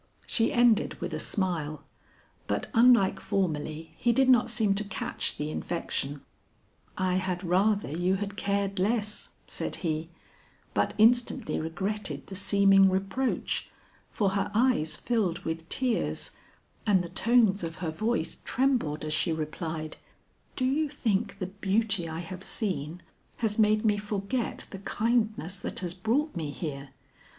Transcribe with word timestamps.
She 0.25 0.51
ended 0.51 0.95
with 0.99 1.13
a 1.13 1.19
smile, 1.19 1.83
but 2.47 2.71
unlike 2.73 3.19
formerly 3.19 3.93
he 3.97 4.11
did 4.11 4.29
not 4.29 4.49
seem 4.49 4.73
to 4.73 4.83
catch 4.83 5.37
the 5.37 5.51
infection. 5.51 6.21
"I 6.97 7.17
had 7.17 7.43
rather 7.43 7.91
you 7.95 8.15
had 8.15 8.35
cared 8.35 8.79
less," 8.79 9.33
said 9.45 9.75
he, 9.85 10.09
but 10.73 10.95
instantly 10.97 11.59
regretted 11.59 12.25
the 12.25 12.35
seeming 12.35 12.89
reproach, 12.89 13.69
for 14.09 14.31
her 14.31 14.49
eyes 14.55 14.95
filled 14.95 15.45
with 15.45 15.69
tears 15.69 16.31
and 16.87 17.03
the 17.03 17.09
tones 17.09 17.63
of 17.63 17.75
her 17.75 17.91
voice 17.91 18.39
trembled 18.43 19.05
as 19.05 19.13
she 19.13 19.31
replied, 19.31 19.97
"Do 20.55 20.65
you 20.65 20.89
think 20.89 21.37
the 21.37 21.45
beauty 21.45 22.09
I 22.09 22.21
have 22.21 22.41
seen 22.43 23.03
has 23.37 23.59
made 23.59 23.85
me 23.85 23.99
forget 23.99 24.65
the 24.71 24.79
kindness 24.79 25.59
that 25.59 25.81
has 25.81 25.93
brought 25.93 26.35
me 26.35 26.49
here? 26.49 26.89